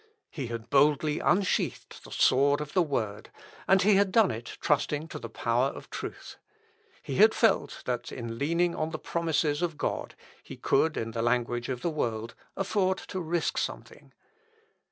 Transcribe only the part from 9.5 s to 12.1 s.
of God he could, in the language of the